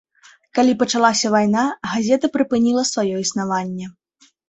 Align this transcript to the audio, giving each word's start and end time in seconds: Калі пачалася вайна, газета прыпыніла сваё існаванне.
Калі 0.59 0.73
пачалася 0.81 1.27
вайна, 1.35 1.63
газета 1.93 2.33
прыпыніла 2.39 2.89
сваё 2.95 3.25
існаванне. 3.25 3.97